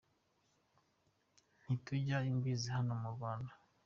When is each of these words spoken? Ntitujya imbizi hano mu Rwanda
Ntitujya 1.61 2.17
imbizi 2.31 2.67
hano 2.75 2.93
mu 3.01 3.09
Rwanda 3.15 3.53